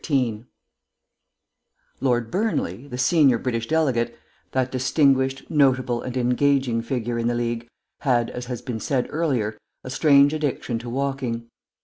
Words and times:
13 0.03 0.47
Lord 1.99 2.31
Burnley, 2.31 2.87
the 2.87 2.97
senior 2.97 3.37
British 3.37 3.67
delegate, 3.67 4.17
that 4.51 4.71
distinguished, 4.71 5.47
notable, 5.47 6.01
and 6.01 6.17
engaging 6.17 6.81
figure 6.81 7.19
in 7.19 7.27
the 7.27 7.35
League, 7.35 7.67
had, 7.99 8.31
as 8.31 8.47
has 8.47 8.63
been 8.63 8.79
said 8.79 9.05
earlier, 9.11 9.59
a 9.83 9.91
strange 9.91 10.33
addiction 10.33 10.79
to 10.79 10.89
walking. 10.89 11.51